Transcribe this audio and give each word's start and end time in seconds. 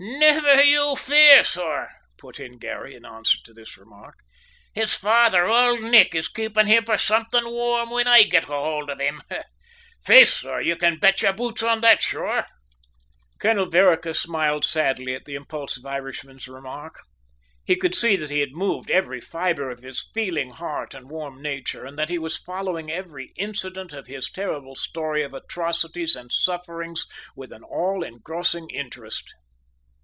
"Niver 0.03 0.63
you 0.63 0.95
fear, 0.95 1.43
sor," 1.43 1.91
put 2.17 2.39
in 2.39 2.57
Garry, 2.57 2.95
in 2.95 3.05
answer 3.05 3.37
to 3.45 3.53
this 3.53 3.77
remark. 3.77 4.15
"His 4.73 4.95
father, 4.95 5.45
ould 5.45 5.81
Nick, 5.83 6.15
is 6.15 6.27
keepin' 6.27 6.65
him 6.65 6.85
for 6.85 6.97
somethin' 6.97 7.47
warm 7.47 7.89
whin 7.91 8.07
I 8.07 8.23
git 8.23 8.45
hould 8.45 8.89
of 8.89 8.99
him. 8.99 9.21
Faith, 10.03 10.29
sor, 10.29 10.59
you 10.59 10.75
can 10.75 10.97
bet 10.97 11.21
your 11.21 11.33
boots 11.33 11.61
on 11.61 11.81
that, 11.81 12.01
sure!" 12.01 12.47
Colonel 13.39 13.67
Vereker 13.69 14.15
smiled 14.15 14.65
sadly 14.65 15.13
at 15.13 15.25
the 15.25 15.35
impulsive 15.35 15.85
Irishman's 15.85 16.47
remark. 16.47 17.01
He 17.63 17.75
could 17.75 17.93
see 17.93 18.15
that 18.15 18.31
he 18.31 18.39
had 18.39 18.53
moved 18.53 18.89
every 18.89 19.21
fibre 19.21 19.69
of 19.69 19.83
his 19.83 20.09
feeling 20.15 20.49
heart 20.49 20.95
and 20.95 21.11
warm 21.11 21.43
nature 21.43 21.85
and 21.85 21.97
that 21.99 22.09
he 22.09 22.17
was 22.17 22.37
following 22.37 22.89
every 22.89 23.33
incident 23.35 23.93
of 23.93 24.07
his 24.07 24.31
terrible 24.31 24.75
story 24.75 25.21
of 25.21 25.35
atrocities 25.35 26.15
and 26.15 26.31
sufferings 26.31 27.05
with 27.35 27.51
an 27.51 27.63
all 27.63 28.03
engrossing 28.03 28.67
interest. 28.71 29.35